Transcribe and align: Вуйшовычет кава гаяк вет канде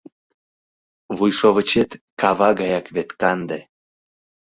Вуйшовычет 1.15 1.91
кава 2.19 2.49
гаяк 2.59 2.85
вет 2.95 3.09
канде 3.21 3.59